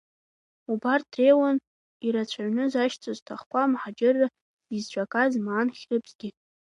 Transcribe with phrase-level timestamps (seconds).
[0.71, 1.57] Убарҭ дреиуан
[2.05, 4.27] ирацәаҩны зашьцәа-зҭахцәа мҳаџьырра
[4.75, 6.29] изцәагаз Маан Хьрыԥсгьы.